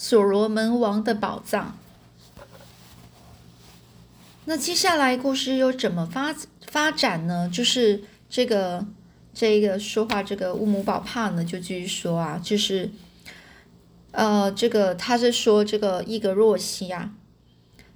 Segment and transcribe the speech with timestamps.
[0.00, 1.76] 所罗门王的宝藏。
[4.44, 6.32] 那接下来故事又怎么发
[6.68, 7.50] 发展呢？
[7.52, 8.86] 就是这个
[9.34, 12.92] 这个说话这个乌姆宝帕呢，就继续说啊，就是
[14.12, 17.10] 呃，这个他是说这个伊格若西啊，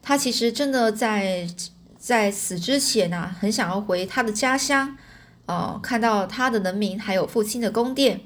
[0.02, 1.48] 他其实真的在
[1.96, 4.98] 在死之前啊，很想要回他的家乡，
[5.46, 8.22] 哦，看到他的人民还有父亲的宫殿。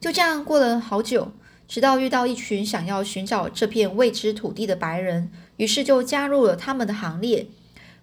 [0.00, 1.32] 就这样过了好久，
[1.66, 5.30] 直到遇到一群想要寻找这片未知土地的白人。
[5.56, 7.46] 于是就加入了他们的行列。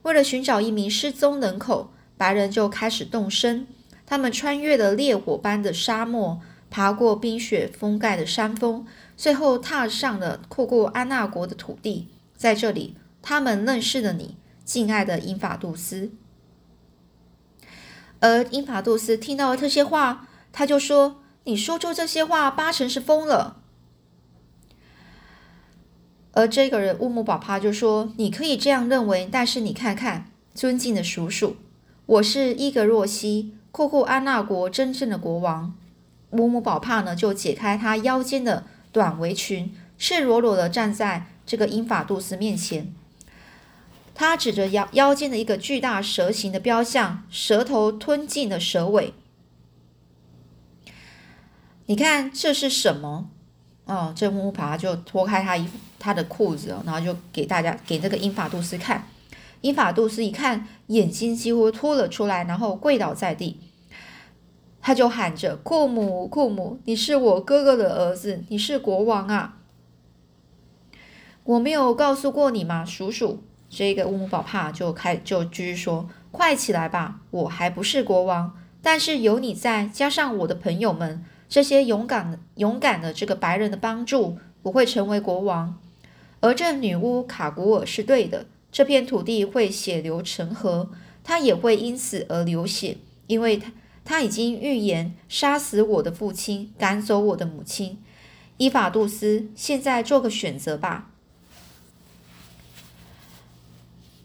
[0.03, 3.67] 为了寻找一名失踪人口，白人就开始动身。
[4.05, 8.85] 他们穿越了烈火般的沙漠，爬过冰雪封盖的山峰，
[9.15, 12.07] 最后踏上了库库安纳国的土地。
[12.35, 16.11] 在这里，他们认识了你，敬爱的英法杜斯。
[18.19, 23.57] 而英法杜斯听到了这些话，他就说：“你说出这些话，八成是疯了。”
[26.33, 31.57] 而这个人乌姆宝帕就说：“你可以这样认为，但是你看看，尊敬的叔叔，
[32.05, 35.73] 我是伊格若西库库安纳国真正的国王。”
[36.31, 42.93] 乌姆宝帕呢，就解开他腰间的短围裙，赤裸裸的站在这个英法杜斯面前。
[44.15, 49.13] 他指着腰腰间的一个巨大蛇形的雕像，蛇头吞进了蛇尾。
[51.87, 53.29] 你看这是什么？
[53.93, 55.77] 哦，这乌姆宝帕就脱开他衣服。
[56.03, 59.07] 他的裤子，然后就给大家给这个英法杜斯看，
[59.61, 63.59] 英法杜斯一看，眼睛几乎凸了出来，然后跪倒在地，
[64.81, 69.59] 他就喊着：“库姆，库姆，你是我哥哥的儿子，你是国王啊！
[71.43, 85.77] 我没有告诉过你吗，叔叔？”这个乌姆宝帕就开就继续说：“快起来吧，我还不是国王，但是有你在，加上我的朋友们这些勇敢的勇敢的这个白人的帮助，我会成为国王。”
[86.39, 90.89] 而这女巫卡古尔是对的，这片土地会血流成河，
[91.25, 93.73] 她也会因此而流血，因为她
[94.05, 97.99] 她已经预言杀死我的父亲，赶走我的母亲。
[98.55, 101.11] 伊法杜斯，现在做个选择吧，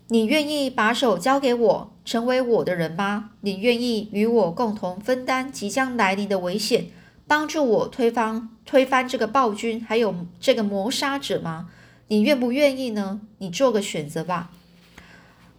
[0.06, 3.30] 你愿意把手交给我，成为我的人吗？
[3.40, 6.86] 你愿意与我共同分担即将来临的危险，
[7.26, 11.70] 帮助我推翻推翻这个暴君，还有这个谋杀者吗？
[12.08, 13.20] 你愿不愿意呢？
[13.38, 14.52] 你做个选择吧。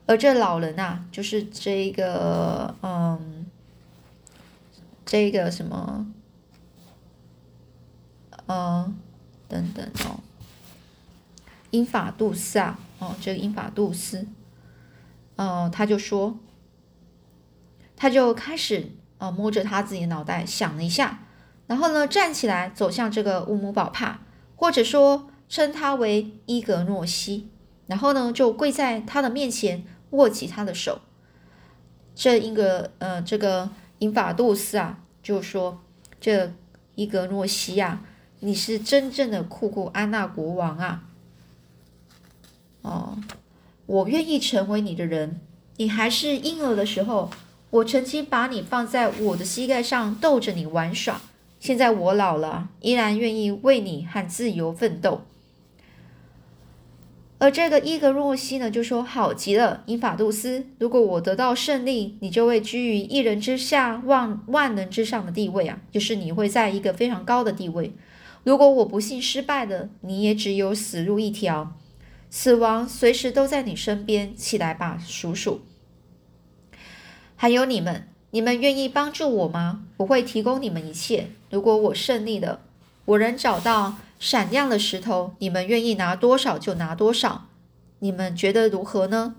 [0.06, 3.46] 而这老人啊，就是这个，嗯，
[5.06, 6.08] 这个什么，
[8.46, 8.96] 嗯，
[9.50, 10.22] 等等哦，
[11.72, 14.26] 英法杜斯啊，哦，这个英法杜斯，
[15.36, 16.40] 哦，他就说，
[17.98, 21.20] 他就开始啊，摸着他自己的脑袋想了一下，
[21.68, 24.18] 然后呢，站起来走向这个乌姆宝帕，
[24.56, 25.30] 或者说。
[25.50, 27.48] 称他为伊格诺西，
[27.86, 31.00] 然后呢，就跪在他的面前，握起他的手。
[32.14, 33.70] 这一个呃，这个
[34.00, 35.80] 英法杜斯啊，就说
[36.20, 36.52] ：“这
[36.96, 38.02] 伊格诺西呀，
[38.42, 41.06] 你是真正的库库安娜国王啊！
[42.82, 43.18] 哦，
[43.86, 45.40] 我愿意成为你的人。
[45.78, 47.30] 你还是婴儿的时候，
[47.70, 51.22] 我曾经把你放在我的膝盖上，逗着你玩耍。
[51.60, 55.22] 现在我老了，依然愿意为你和自由奋斗。”
[57.40, 67.94] 而这个伊格若西呢，就说：“好极了，英法杜斯，如果我得到胜利，你就会居于一人之下、万万人之上的地位啊，就是你会在一个非常高的地位。
[68.44, 71.76] 如果我不幸失败了，你也只有死路一条，
[72.32, 74.36] 死亡随时都在你身边。
[74.36, 75.62] 起来吧，叔叔。
[77.36, 79.84] 还有你们，你们愿意帮助我吗？
[79.98, 81.30] 我会提供你们一切。
[81.50, 82.60] 如果我胜利了，
[83.06, 87.46] 我能找到。”闪亮的石头，你们愿意拿多少就拿多少，
[88.00, 89.36] 你们觉得如何呢？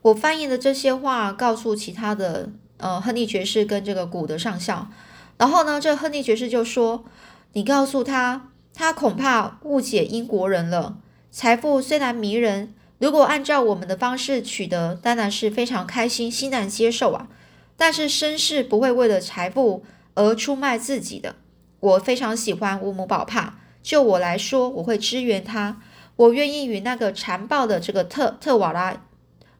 [0.00, 2.48] 我翻译的这些话，告诉其他的
[2.78, 4.88] 呃亨利爵士跟这个古德上校，
[5.36, 7.04] 然后呢，这亨利爵士就说
[7.52, 10.96] ：“你告诉他，他恐怕误解英国人了。
[11.30, 17.28] 财富虽然迷人，如果按照我们的方式取得，当然是非常开心、欣然接受啊。
[17.76, 19.84] 但是绅士不会为了财富
[20.14, 21.36] 而出卖自己的。
[21.80, 25.82] 我非常喜欢乌姆宝帕。”就我来说，我会支援他，
[26.14, 29.02] 我愿意与那个残暴的这个特特瓦拉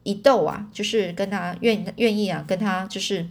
[0.03, 3.27] 一斗啊，就是跟他愿愿意啊，跟他就是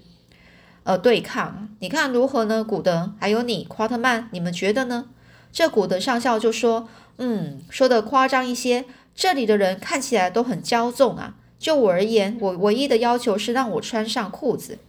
[0.83, 1.71] 呃对抗。
[1.81, 2.63] 你看如何呢？
[2.63, 5.07] 古德还有你，夸特曼，你们觉得呢？
[5.51, 6.87] 这古德上校就说
[7.17, 8.85] ：“嗯，说的夸张一些，
[9.15, 11.37] 这里的人看起来都很骄纵啊。
[11.63, 14.81] 就我而言，我唯一的要求是让我穿上裤子。”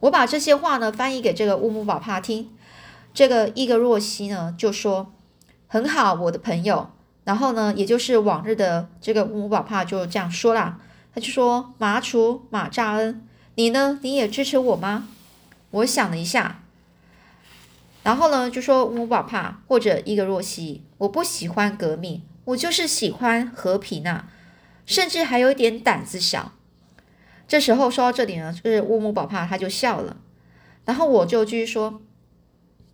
[0.00, 2.48] 我把这些话呢翻译给这个乌姆宝帕听。
[3.12, 5.12] 这个伊格若西呢就说
[5.68, 6.88] ：“很好，我的朋友。
[7.24, 10.78] 然后呢，也就是往日的这个乌姆宝帕就这样说啦，
[11.14, 13.22] 他就说：“马楚马扎恩，
[13.56, 13.98] 你呢？
[14.02, 15.08] 你也支持我吗？”
[15.70, 16.62] 我想了一下，
[18.02, 24.28] 然后呢，就说乌姆宝帕或者伊格若西，我不喜欢革命，我就是喜欢和平啊，
[24.86, 26.52] 甚至还有一点胆子小。
[27.46, 30.16] 这时候说到这里呢，就是乌姆宝帕他就笑了，
[30.84, 32.00] 然后我就继续说。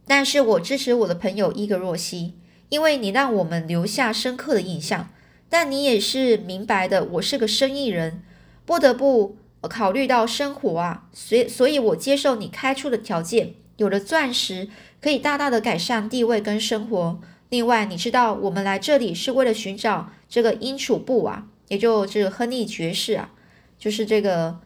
[0.06, 2.34] 但是我支持我的朋友伊格若西，
[2.68, 5.10] 因为你让我们留下深刻的印象。
[5.48, 8.22] 但你也是明白的，我是个生意人，
[8.64, 13.54] 不得不考虑到生活啊，所以，所以我接受你开出的条件。
[13.76, 14.68] 有了钻石，
[15.00, 17.20] 可以大大的改善地位跟生活。
[17.48, 23.30] 另外，你知道我们来这里是为了寻找这个英楚布啊，也就这个亨利爵士啊，
[23.78, 24.60] 就是这个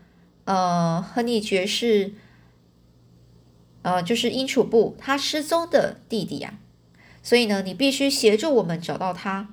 [0.46, 2.14] 呃亨利爵士。
[3.82, 6.54] 呃，就是英楚布他失踪的弟弟呀，
[7.22, 9.50] 所以呢，你必须协助我们找到他。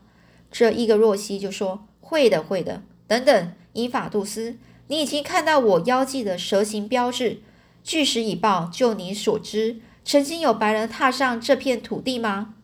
[0.49, 4.55] 这伊格若西就说：“会的，会的。”等等，英法杜斯，
[4.87, 7.41] 你已经看到我腰际的蛇形标志。
[7.83, 12.55] 据实以报，就你所知，曾经有白人踏上这片土地吗？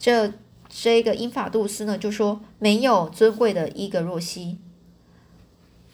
[0.00, 0.32] 这
[0.76, 4.58] 这个英法杜斯呢，就说：“没有，尊贵的伊格若西。”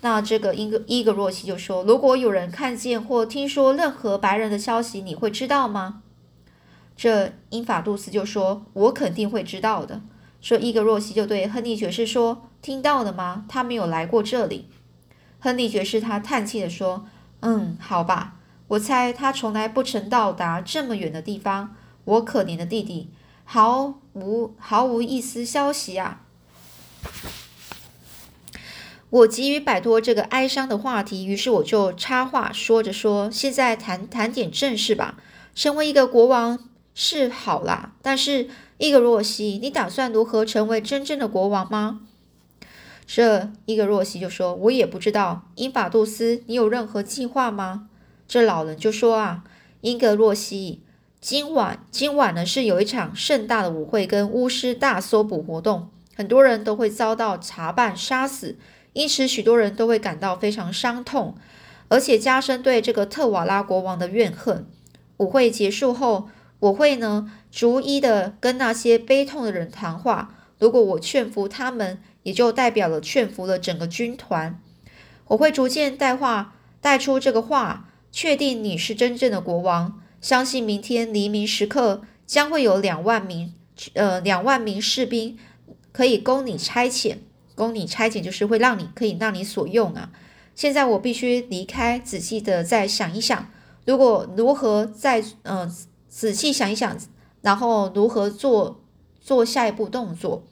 [0.00, 6.03] 那这个伊格伊格若西就说：“如果有人看见或听说任何白人的消息，你会知道吗？”
[6.97, 10.00] 这英法杜斯就说：“我肯定会知道的。”
[10.41, 13.44] 说伊格若西就对亨利爵士说：“听到了吗？
[13.47, 14.71] 他没有来过这里。”
[15.38, 17.05] 亨利爵士他叹气的说
[17.41, 18.37] ：“嗯，好吧，
[18.69, 21.76] 我猜他从来不曾到达这么远的地方。
[22.05, 23.11] 我可怜的弟弟，
[23.52, 26.20] 毫无毫无一丝消息啊。”
[29.11, 35.17] 我急于摆脱这个哀伤的话题，于是我就插话说着说：“现在谈谈点正事吧。
[35.52, 38.49] 成为一个国王是好啦，但是
[38.79, 42.02] 伊格若西，你打算如何成为真正的国王吗？”
[43.05, 45.43] 这伊格若西就说：“我也不知道。
[45.56, 47.88] 英法杜斯，你有任何计划吗？”
[48.29, 49.43] 这老人就说：“啊，
[49.81, 50.82] 英格若西，
[51.20, 58.56] 今晚今晚呢是有一场盛大的舞会跟巫师大搜捕活动，很多人都会遭到查办杀死。”
[58.94, 61.37] 因此，许多人都会感到非常伤痛，
[61.88, 64.67] 而且加深对这个特瓦拉国王的怨恨。
[65.19, 70.34] 舞会结束后，我会呢逐一的跟那些悲痛的人谈话。
[70.58, 74.58] 如果我劝服他们，也就代表了劝服了整个军团。
[75.28, 80.00] 我会逐渐带话带出这个话，确定你是真正的国王。
[80.20, 83.55] 相信明天黎明时刻将会有两万名
[83.94, 85.38] 呃两万名士兵
[85.93, 87.19] 可以供你差遣。
[87.56, 90.11] 供你差遣，就是会让你可以让你所用啊。
[90.55, 93.49] 现在我必须离开，仔细的再想一想，
[93.84, 95.70] 如果如何再嗯
[96.08, 96.96] 仔细想一想，
[97.43, 98.81] 然后如何做
[99.20, 100.43] 做下一步动作。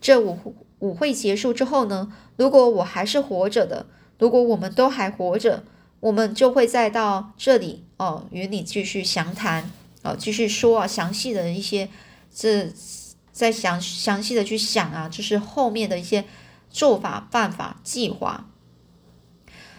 [0.00, 3.86] 这舞舞会结束之后呢，如果我还是活着的，
[4.20, 5.64] 如果我们都还活着，
[6.00, 9.70] 我们就会再到这里哦，与你继续详谈
[10.02, 11.88] 哦，继续说啊，详细的一些
[12.34, 12.72] 这。
[13.36, 16.24] 再详详细的去想啊，就是后面的一些
[16.70, 18.46] 做法、办法、计划，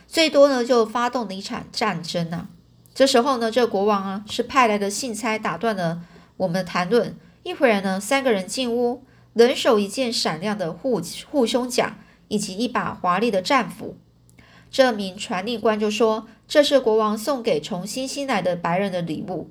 [0.07, 2.49] 最多呢就发动了一场战争啊。
[2.93, 6.03] 这时候呢，这国王啊是派来的信差打断了
[6.37, 7.17] 我们的谈论。
[7.41, 11.97] 一会儿呢，三个人进屋，人手一件闪亮的护护胸甲
[12.27, 13.97] 以及一把华丽的战斧。
[14.69, 19.49] 这名传令官就说：“这是国王送给从新西来的白人的礼物。”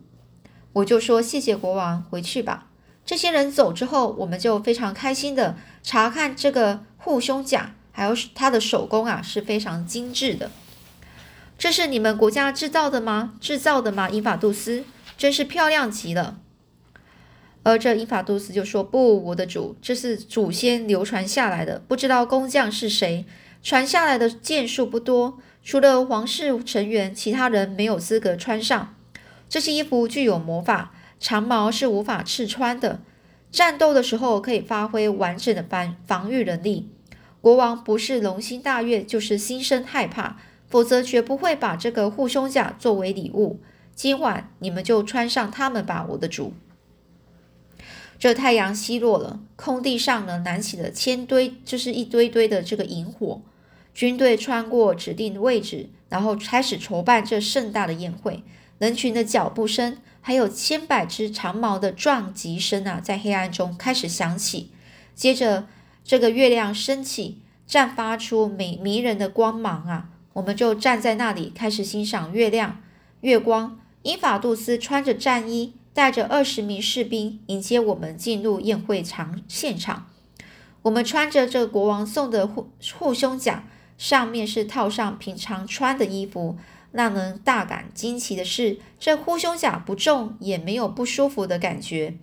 [0.74, 2.68] 我就说：“谢谢国王，回去吧。”
[3.06, 10.50] 这些人走之后，我们就非常开心的查看这个护胸甲，还有他的手工啊是非常精致的。
[11.56, 13.34] 这是你们国家制造的吗？
[13.40, 14.10] 制造的吗？
[14.10, 14.84] 英法杜斯
[15.16, 16.38] 真是漂亮极了。
[17.62, 23.24] 而这英法杜斯就说：“不，我的主，这是祖先流传下来的，不知道工匠是谁，
[23.66, 28.94] 传下来的件数不多，除了皇室成员，其他人没有资格穿上。
[29.48, 33.00] 这些衣服具有魔法。”长矛是无法刺穿的，
[33.50, 36.88] 战斗的时候可以发挥完整的防防御能力。
[37.40, 40.36] 国王不是龙心大悦，就是心生害怕，
[40.68, 43.58] 否则绝不会把这个护胸甲作为礼物。
[43.96, 46.52] 今晚你们就穿上它们吧，我的主。
[48.16, 53.42] 这太阳西落了，空地上呢燃起了千堆，就是一堆堆的这个萤火。
[53.96, 58.44] 军队穿过指定的位置，然后开始筹办这盛大的宴会。
[58.78, 59.96] 人群的脚步声。
[60.20, 64.72] 还有千百只长矛的撞击声啊，在黑暗中开始响起。
[65.14, 65.68] 接着，
[66.02, 67.38] 这个月亮升起，
[67.68, 70.08] 绽发出美迷人的光芒啊！
[70.32, 72.82] 我们就站在那里，开始欣赏月亮、
[73.20, 73.78] 月光。
[74.02, 80.08] 英法杜斯穿着战衣，带着二十名士兵迎接我们进入宴会场现场。
[80.82, 83.62] 我们穿着这国王送的护护胸甲，
[83.98, 86.56] 上面是套上平常穿的衣服。
[86.92, 92.14] 让人大感惊奇的是，这护胸甲不重，也没有不舒服的感觉。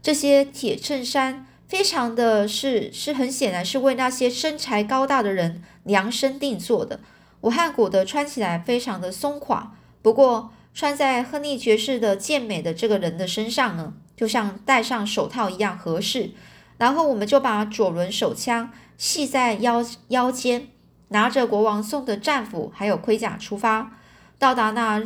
[0.00, 7.00] 这些铁衬衫非常的是是很显然是为那些身材高大的人量身定做的。
[7.42, 16.30] 我和古的穿起来非常的松垮，不过穿在亨利爵士的健美的这个人的身上呢，就像戴上手套一样合适。
[16.78, 20.68] 然后我们就把左轮手枪系在腰腰间，
[21.10, 23.92] 拿着国王送的战斧还有盔甲出发。
[24.38, 25.00] 到达那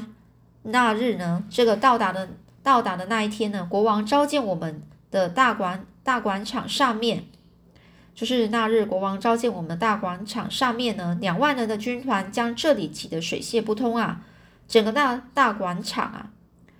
[0.62, 2.30] 那日呢，这个到达的
[2.62, 7.24] 到达的那一天呢，国王召见我们的大广大广场上面。
[8.14, 14.20] 就是那日，国王召见我们的大广场上面呢，两万人的军团将这里挤得水泄不通啊！
[14.68, 16.30] 整个大大广场啊，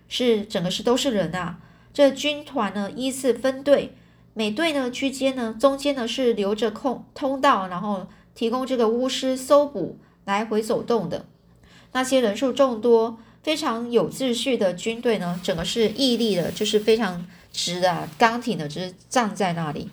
[0.07, 1.59] 是整个是都是人啊！
[1.93, 3.97] 这军团呢依次分队，
[4.33, 11.26] 每队呢区间呢中间呢是留着空通道，然后提供这个巫师搜捕来回走动的。
[11.93, 19.91] 那些人数众多、非常有秩序的军队呢，整个是屹立的，就是非常直的、刚挺的，就是站在那里。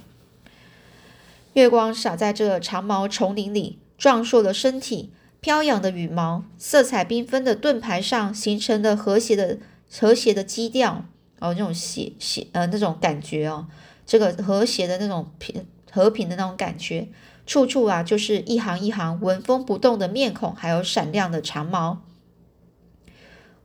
[1.54, 9.60] 月光洒在这长毛丛林里，壮硕的身体、飘扬的羽毛、色彩缤纷的盾牌上，形成了和谐的、
[10.00, 11.06] 和谐的基调
[11.40, 13.68] 哦，那种写写呃那种感觉哦，
[14.06, 17.10] 这个和谐的那种平和平的那种感觉，
[17.46, 22.02] 处处啊就是一行一行纹风不动的面孔，还有闪亮的长毛。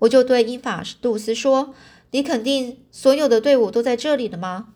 [0.01, 1.75] 我就对英法杜斯说
[2.13, 4.69] ：“你肯定所有的队伍都在这里了吗？”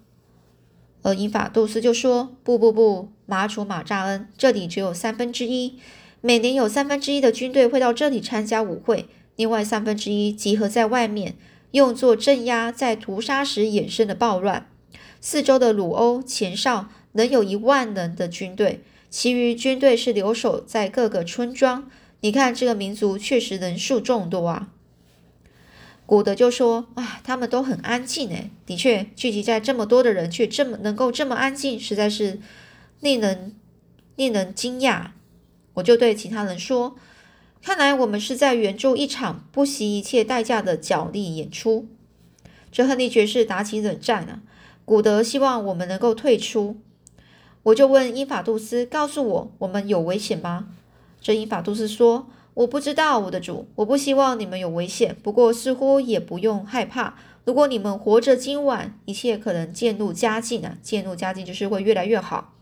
[1.03, 5.79] 而英法杜斯就说：“不不不，马楚马扎恩，这里只有三分之一。
[6.21, 11.37] 每年有三分之一的军队会到这里参加舞会，另外三分之一集合在外面，
[11.71, 14.69] 用作镇压在屠杀时衍生的暴乱。
[15.21, 21.91] 四周的鲁欧前哨能有一万人的军队，其余军队是留守在各个村庄。
[22.21, 24.69] 你看，这个民族确实人数众多啊。”
[26.07, 32.41] 古德就说：“啊，他们都很安静诶，的确，聚集在这么多的人，却这么能够这么安静，实在是
[32.99, 33.55] 令人
[34.17, 35.13] 令人惊讶。”
[35.75, 36.97] 我就对其他人说
[37.63, 41.87] ：“看来我们是在援助一场不惜一切代价的角力演出。”
[42.73, 44.41] 这亨利爵士打起冷战了。
[44.85, 46.77] 古德希望我们能够退出。
[47.63, 50.69] 我就问英法杜斯：“告诉我，我们有危险吗？”
[51.21, 52.27] 这英法杜斯说。
[52.55, 55.17] 我不知道，我的主，我不希望你们有危险。
[55.23, 57.15] 不过似乎也不用害怕。
[57.45, 60.77] 如果你们活着，今晚一切可能渐入佳境啊！
[60.83, 62.53] 渐入佳境就是会越来越好。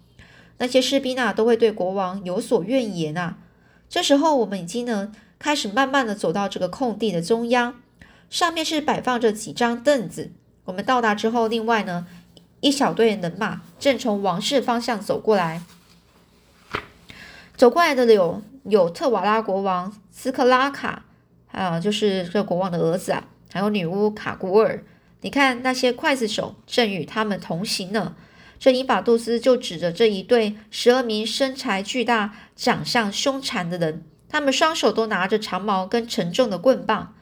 [0.59, 3.39] 那些士兵啊，都会对国王有所怨言啊。
[3.89, 7.81] 这时候，我们已经呢开始慢慢的走到这个空地的中央，
[8.29, 10.31] 上面是摆放着几张凳子。
[10.67, 12.07] 我们到达之后，另外呢
[12.61, 15.63] 一小队人马正从王室方向走过来。
[17.57, 18.43] 走过来的有。
[18.65, 21.03] 有特瓦拉国王斯克拉卡，
[21.47, 24.85] 还有就是这国王的儿子啊，还有女巫卡古尔。
[25.23, 28.15] 你看那些刽子手正与他们同行呢。
[28.59, 37.15] 这伊法杜斯就指着这一对十二名身材巨大、长相凶残的人，他们双手都拿着长矛跟沉重的棍棒。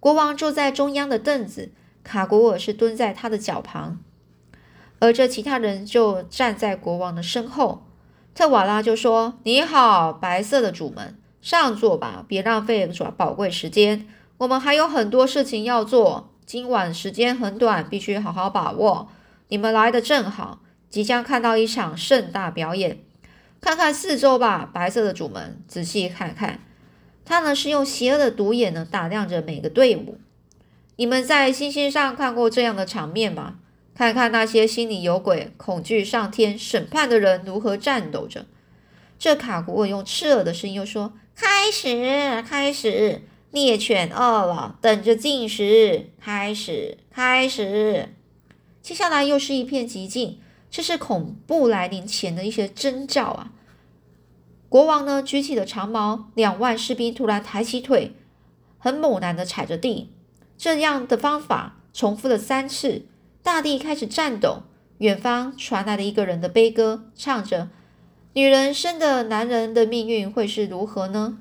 [0.00, 1.72] 国王坐在中央的凳子，
[2.04, 3.98] 卡古尔是蹲在他的脚旁，
[5.00, 7.84] 而这其他人就站在国王的身后。
[8.32, 14.06] 特瓦拉就说：“你好，白色的主们，上座吧，别浪费宝贵时间。
[14.38, 16.30] 我们还有很多事情要做。
[16.46, 19.08] 今晚时间很短，必须好好把握。
[19.48, 23.00] 你们来的正好，即将看到一场盛大表演。
[23.60, 26.60] 看看四周吧，白色的主们，仔细看看。
[27.24, 30.18] 他呢是用邪恶的独眼呢打量着每个队伍。
[30.96, 33.56] 你们在星星上看过这样的场面吗？”
[34.00, 38.46] 看看那些心里有鬼、恐惧上天审判的人如何战斗着。
[39.18, 43.20] 这卡古尔用刺耳的声音又说：“开始，开始！
[43.50, 46.06] 猎犬饿了，等着进食。
[46.18, 48.08] 开始，开始！”
[48.80, 50.38] 接下来又是一片寂静，
[50.70, 53.52] 这是恐怖来临前的一些征兆啊！
[54.70, 58.14] 国王呢，举起了长矛，两万士兵突然抬起腿，
[58.78, 60.10] 很猛然的踩着地。
[60.56, 63.04] 这样的方法重复了三次。
[63.42, 64.62] 大地开始颤抖，
[64.98, 67.68] 远方传来了一个人的悲歌，唱着
[68.34, 71.38] ：“女人生的男人的命运会是如何呢？”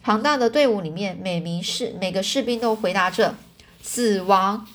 [0.00, 3.36] 庞大的队伍里面，每名士每个士兵都回答着
[3.82, 4.66] ：“死亡。”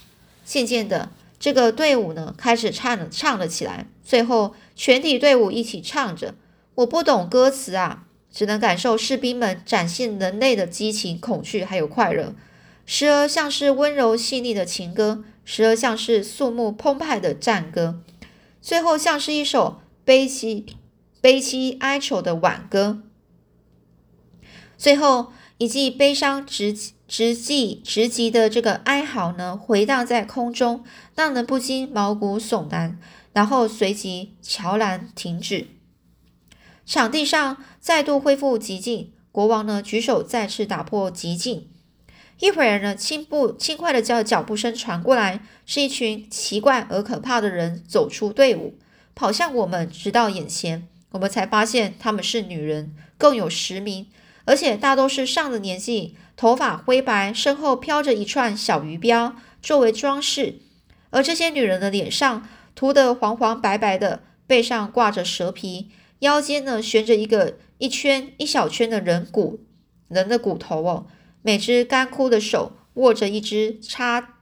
[0.43, 1.09] 渐渐的，
[1.39, 6.35] 这个队伍呢开始唱了唱了起来，最后全体队伍一起唱着
[6.75, 12.33] ：“我不懂歌词啊，只能感受士兵们展现人类的激情、恐惧还有快乐，
[12.85, 18.03] 时而像是温柔细腻的情歌。”时而像是肃穆澎湃的战歌，
[18.61, 20.65] 最后像是一首悲凄、
[21.21, 23.01] 悲凄哀愁的挽歌。
[24.77, 26.77] 最后，一记悲伤直
[27.07, 30.83] 直击直击的这个哀嚎呢，回荡在空中，
[31.15, 32.99] 让人不禁毛骨悚然。
[33.31, 35.67] 然后随即悄然停止，
[36.85, 39.13] 场地上再度恢复寂静。
[39.31, 41.69] 国王呢，举手再次打破寂静。
[42.39, 48.75] 一会儿呢，轻步轻快的叫脚步声传过来，是一群奇怪而可怕的人走出队伍，
[49.15, 50.87] 跑向我们，直到眼前。
[51.11, 54.07] 我们才发现他们是女人，共有十名，
[54.45, 60.59] 而且大都是上了年纪，头发灰白，身后飘着一串小鱼标作为装饰。
[61.09, 65.89] 而这些女人的脸上，涂得黄黄白白的，背上挂着蛇皮，
[66.19, 69.61] 腰间呢悬着一个一圈一小圈的人骨，
[70.09, 71.07] 人的骨头哦。
[71.47, 74.33] 每只干枯的手握着一支叉，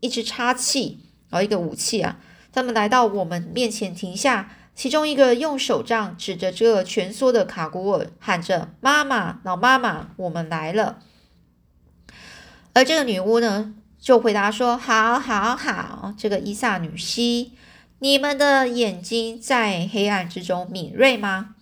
[0.00, 2.18] 一支叉器，然后一个武器啊。
[2.54, 11.00] 他们来到我们面前停下，其中一个用手杖指着这个蜷缩的卡古尔，喊着：“妈妈，老妈妈，我们来了。”
[12.72, 17.52] 而这个女巫呢，就回答说：“好，好，好。”这个伊萨女西。
[17.98, 21.56] 你们的眼睛在黑暗之中敏锐吗？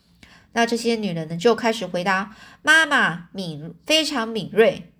[0.52, 4.90] 那这些女人呢，就开始回答：“妈妈敏，非常敏锐。”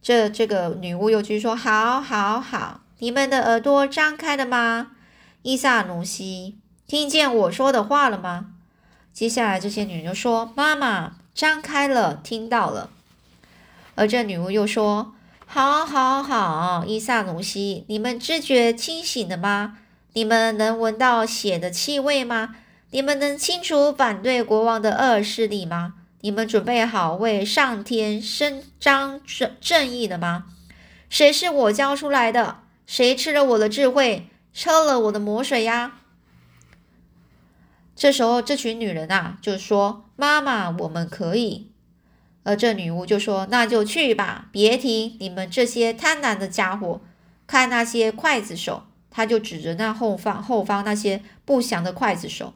[0.00, 4.92] 这这个女巫又继续说：“好，好，好，你们的耳朵张开了吗？
[5.42, 8.46] 伊萨努西，听见我说的话了吗？”
[9.12, 12.90] 接下来这些女人就说：“妈妈张开了，听到了。”
[13.96, 15.14] 而这女巫又说
[15.44, 19.78] ：“好，好，好，伊萨努西，你们知觉清醒了吗？”
[20.14, 22.56] 你们能闻到血的气味吗？
[22.90, 25.94] 你们能清除反对国王的恶势力吗？
[26.20, 30.46] 你们准备好为上天伸张正正义了吗？
[31.08, 32.58] 谁是我教出来的？
[32.86, 36.00] 谁吃了我的智慧，喝了我的魔水呀？
[37.94, 41.70] 这时候，这群女人啊，就说：“妈妈，我们可以。”
[42.44, 45.16] 而这女巫就说：“那就去吧，别停！
[45.20, 47.00] 你们这些贪婪的家伙，
[47.46, 52.54] 看那些刽子手。”她就指着那后方后方那些不祥的刽子手，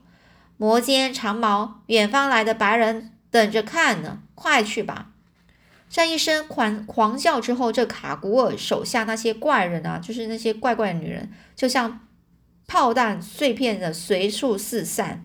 [0.56, 5.08] 摩肩长矛，远方来的白人等着看呢，快去吧！
[5.88, 12.06] 在一声狂狂叫之后，这卡古尔手下那些怪人啊，就是那些怪怪的女人，就像
[12.66, 15.24] 炮弹碎片的随处四散，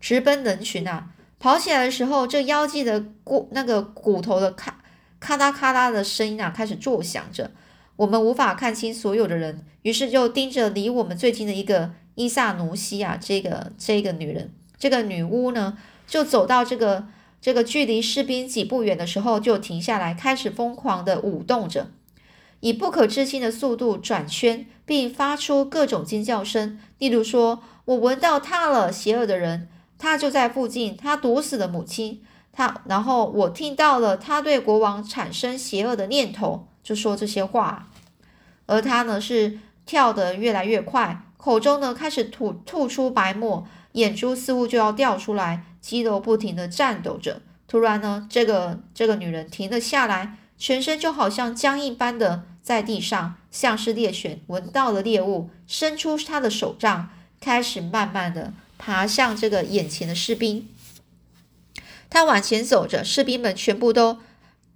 [0.00, 1.10] 直奔人群啊！
[1.38, 4.80] 跑起来的时候，这妖姬的骨那个骨头的咔
[5.18, 7.50] 咔嗒咔嗒的声音啊，开始作响着。
[7.96, 17.06] 我们无法看清所有的人，于是就盯着离我们最近的一个伊萨努西啊，这个这个女人，这个女巫呢，就走到这个
[17.40, 21.88] 这个距离士兵几步远的时候，就停下来，开始疯狂的舞动着，
[22.60, 26.78] 以不可置信的速度转圈，并发出各种尖叫声。
[26.98, 32.22] 例如说：“我闻到他了，邪恶的人，他就在附近，他毒死了母亲，
[32.52, 37.88] 他。”然后我听到了他对国王产生邪恶的念头，就说这些话。
[38.66, 47.40] 而他呢是跳得越来越快，口中呢开始吐吐出白沫，眼珠似乎就要掉出来，肌肉不停的颤抖着。
[47.66, 60.68] 突然呢，这个这个女人停了下来，全身就好像僵硬般的在地上，像是猎犬闻到了猎物，伸出她的手杖，开始慢慢的爬向这个眼前的士兵。
[62.08, 64.18] 他往前走着，士兵们全部都。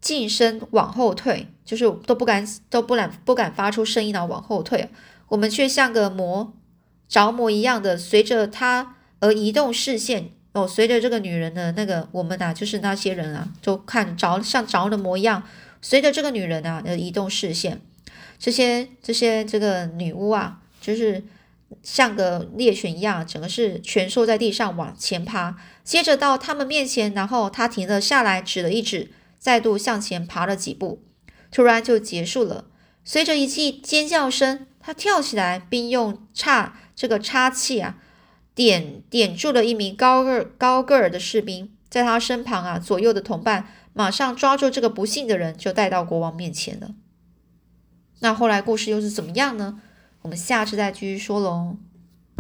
[0.01, 4.91] 近身往后退，就是都不敢都不敢不敢发出声音啊，往后退。
[5.29, 6.53] 我们却像个魔
[7.09, 15.43] 着魔一样的，随着他而移动视线哦，随着这个女人的那个，我们啊，就是那些人啊，就看着像着的魔一样，
[15.83, 17.81] 随着这个女人啊的移动视线，
[18.39, 21.23] 这些这些这个女巫啊，就是
[21.83, 29.11] 像个猎犬一样，整个是蜷缩在地上往前爬，接着到他们面前，然后他停了下来，指了一指。
[29.37, 31.03] 再度向前爬了几步，
[31.51, 32.65] 突然就结束了。
[33.05, 37.99] 随着一记尖叫声，他跳起来，并用叉这个叉气啊
[38.55, 46.95] 点点住了一名高个高个儿的士兵，在他身旁啊，左右的同伴马上抓住这个不幸的人，就带到国王面前了。
[48.21, 49.81] 那后来故事又是怎么样呢？
[50.23, 51.77] 我们下次再继续说喽。